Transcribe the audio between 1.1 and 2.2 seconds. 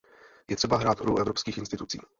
evropských institucí.